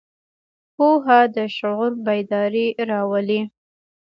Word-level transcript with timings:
پوهه 0.75 1.19
د 1.35 1.37
شعور 1.55 1.91
بیداري 2.05 2.67
راولي. 2.89 3.41